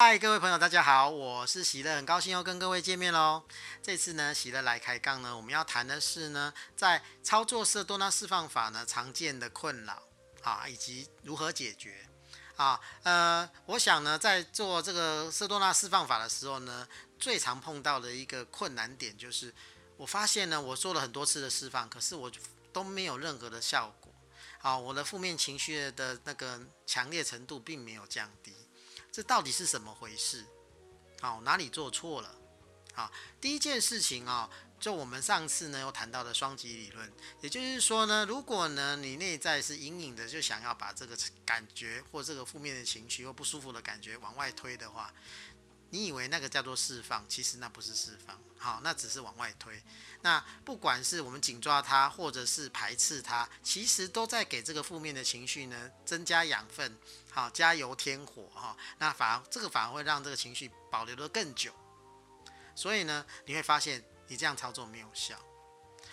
[0.00, 3.42] 嗨，各位朋友，大家好，我是喜乐，很高兴又跟各位见面喽。
[3.82, 10.00] 这次呢，喜乐来开杠呢，我们要谈的是呢，在操作色多纳释放法呢，常见的困扰
[10.42, 12.08] 啊，以及如何解决
[12.54, 12.80] 啊。
[13.02, 16.86] 呃，我想呢，在做这个色多纳释放法的时候呢，
[17.18, 19.52] 最常碰到的一个困难点就是，
[19.96, 22.30] 我发现呢，我做了很多次的释放，可是我
[22.72, 24.14] 都没有任何的效果。
[24.60, 28.54] 啊，我的负面情绪的那个强烈程度并没有降低。
[29.18, 30.46] 这到底是怎么回事？
[31.20, 32.32] 好，哪里做错了？
[32.94, 34.48] 好，第一件事情啊，
[34.78, 45.12] 就我们上次呢又谈到的双极理论，也就是说呢，如果呢你内在是隐隐的就想要把这个感觉或这个负面的情绪或不舒服的感觉往外推的话。
[45.90, 49.82] 你以为那个叫做释放，其实那不是释放，好，那只是往外推。
[50.22, 56.98] 那不管是我们紧抓它，或者是排斥它，其实都在给这个负面的情绪呢增加养分，
[57.30, 58.76] 好，加油添火哈。
[58.98, 61.72] 那反而这个反而会让这个情绪保留得更久。
[62.74, 65.38] 所以呢，你会发现你这样操作没有效。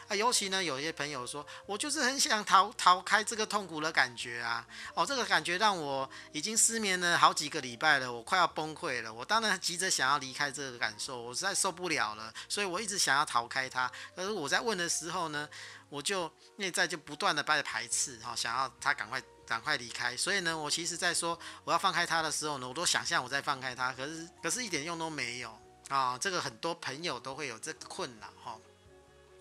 [0.08, 13.92] 啊，尤其呢，有一些朋友说，我就是很想逃逃开这个痛苦的感觉啊，哦，这个感觉让我已经失眠了好几个礼拜了，我快要崩溃了，我当然急着想要离开这个感受，我实在受不了了，所以我一直想要逃开它。
[14.16, 15.50] 可是我在问的时候呢，
[15.90, 20.16] 我就内在就不断的在排斥，哈，想要他赶快赶快离开。
[20.16, 25.58] 所以呢，我其实在说我要放开他的时候呢，我都想象我在放开他，可是可是一点用都没有
[25.90, 26.16] 啊。
[26.16, 28.56] 这个很多朋友都会有这个困扰，哈。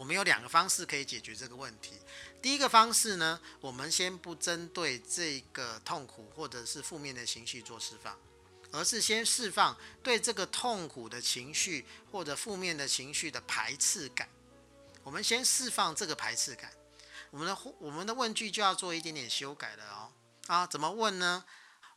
[0.05, 1.99] 我们有两个方式可以解决这个问题。
[2.43, 8.15] 第一个方式呢，我们先不针对这个痛苦或者是负面的情绪做释放，
[8.71, 14.29] 而是先释放对这个痛苦的情绪或者负面的情绪的排斥感。
[15.03, 16.71] 我们先释放这个排斥感。
[17.31, 20.13] 我们的我们的问句就要做一点点修改了哦。
[20.49, 21.47] 啊，怎么问呢？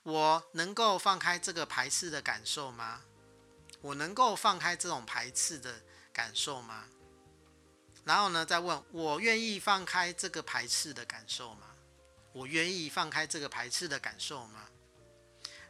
[0.04, 3.02] 我能够放开这个排斥的感受吗？
[3.82, 5.82] 我能够放开这种排斥的
[6.14, 6.86] 感受吗？
[8.08, 11.68] 然后呢，再问我愿意放开这个排斥的感受吗？
[12.32, 14.70] 我愿意放开这个排斥的感受吗？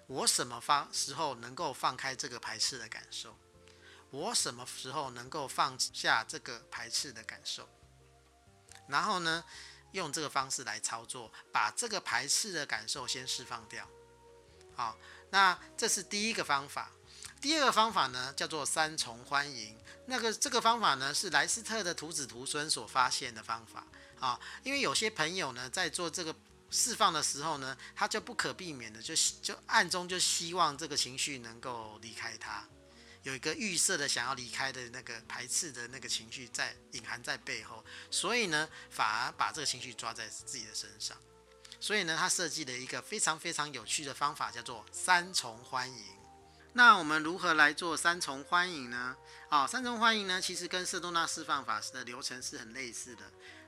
[0.05, 3.35] 我什么方时候能够放开这个排斥的感受？
[4.11, 7.67] 我什么时候能够放下这个排斥的感受？
[8.87, 9.43] 然后呢，
[9.93, 13.89] 用这个方式来操作，把这个排斥的感受先释放掉。
[14.75, 14.95] 好，
[15.31, 16.91] 那这是第一个方法。
[17.41, 19.75] 第二个方法呢，叫做三重欢迎。
[20.09, 23.85] 那个这个方法呢，是莱斯特的徒子徒孙所发现的方法
[24.19, 24.40] 啊。
[24.63, 26.34] 因为有些朋友呢，在做这个
[26.72, 32.66] 释放的时候呢，他就不可避免的就就暗中就希望这个情绪能够离开他，
[33.23, 41.18] 有一个预设的想要离开的那个排斥的那个情绪在隐含在背后，所以呢，反而把这个情绪抓在自己的身上。
[41.79, 46.16] 所以呢，他设计了一个非常非常有趣的方法，叫做三重欢迎。
[46.77, 49.17] 那我们如何来做三重欢迎呢？
[49.49, 53.23] 啊，三重欢迎呢，其实跟色多纳释放法的流程是很类似的。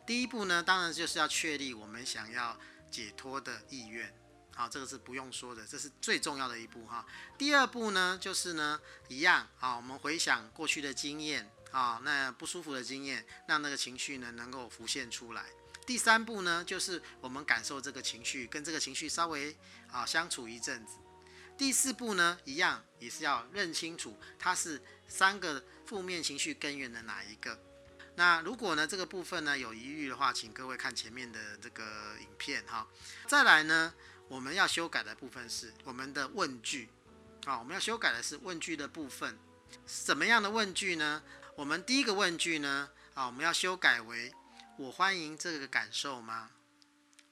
[0.06, 2.56] 第一步呢，当然就是要确立我们想要
[2.92, 4.14] 解脱的意愿。
[4.56, 7.04] 好，这个是不用说的，这是最重要的一步哈。
[7.36, 15.46] 第二步呢，就是呢，一样啊，我们回想过去的经验啊，那不舒服的经验，让那个情绪呢能够浮现出来。
[15.88, 19.58] 第三步呢，就是我们感受这个情绪，跟这个情绪稍微
[19.92, 20.94] 啊相处一阵子。
[21.60, 27.62] 第四步呢，一样也是要认清楚它是三个负面情绪根源的哪一个。
[28.16, 32.88] 那如果呢这个部分呢有疑虑的话，请各位看前面的这个影片哈。
[33.28, 33.94] 再来呢，
[34.30, 36.88] 我们要修改的部分是我们的问句
[37.46, 39.38] 啊，我们要修改的是问句的部分。
[39.86, 41.22] 什么样的问句呢？
[41.58, 44.34] 我们第一个问句呢啊，我们要修改为
[44.78, 46.52] 我欢迎这个感受吗？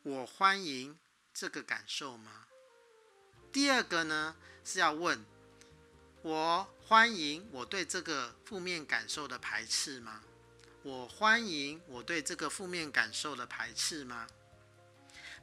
[0.04, 1.00] 我欢迎
[1.34, 2.44] 这个感受吗？
[3.58, 5.26] 第二个呢是要问
[6.22, 10.22] 我欢迎我对这个负面感受的排斥吗？
[10.84, 14.28] 我欢迎我对这个负面感受的排斥吗？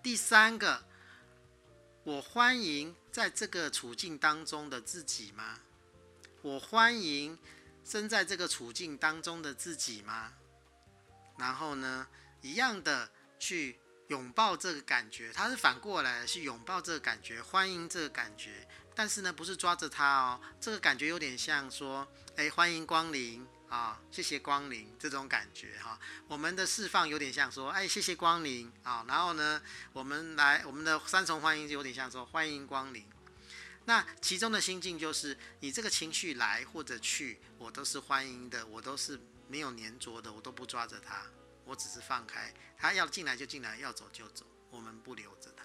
[0.01, 0.85] 第三个，
[2.05, 5.59] 我欢迎在这个处境当中的自己吗？
[6.41, 7.37] 我欢迎
[7.85, 10.35] 身在这个处境当中的自己吗？
[11.37, 12.07] 然后呢，
[12.43, 13.11] 一样的
[13.41, 13.81] 去。
[14.09, 18.67] 拥抱这个感觉，它是反过来是拥抱这个感觉，欢迎这个感觉。
[18.95, 22.07] 但是呢，不是抓着它哦，这个感觉有点像说，
[22.37, 25.99] 哎，欢迎光临啊，谢谢光临这种感觉哈。
[26.29, 29.05] 我们的释放有点像说，哎，谢谢光临啊。
[29.09, 29.61] 然后呢，
[29.93, 33.05] 我们来我们的三重欢迎就有点像说，欢迎光临。
[33.87, 39.19] 那其中的心境就是，你这个情绪来或者去，我都是欢迎的，我都是
[39.49, 41.27] 没有粘着的，我都不抓着它。
[41.65, 45.65] 我只是放开，他要进来就进来，要走就走，我们不留着他。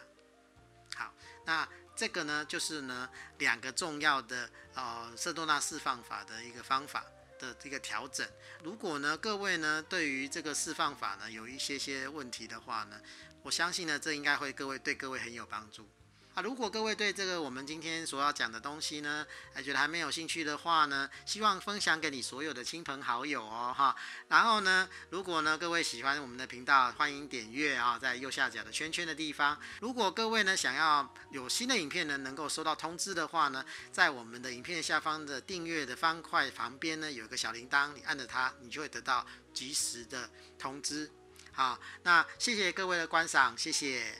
[0.97, 1.13] 好，
[1.45, 7.05] 那这个呢，就是呢两个重要的呃色多纳释放法的一个方法
[7.37, 8.27] 的这个调整。
[8.63, 12.99] 如果呢各位呢对于这个释放法呢有一些些问题的话呢，
[13.43, 15.87] 我相信呢这应该会各位对各位很有帮助。
[16.35, 23.95] 啊，如果各位对这个我们今天所要讲的东西呢，还觉得还没有兴趣的话呢，希望分享给你所有的亲朋好友哦，哈。
[24.27, 29.59] 然后呢，如果呢各位喜欢我们的频道，欢迎点阅啊，在右下角的圈圈的地方。
[29.81, 40.29] 如果各位呢想要有新的影片呢能够收到通知的话呢，在我们的影片下方的订阅的方块旁边呢有一个小铃铛，你按着它，你就会得到及时的
[40.59, 41.09] 通知。
[41.51, 44.19] 好，那谢谢各位的观赏，谢谢。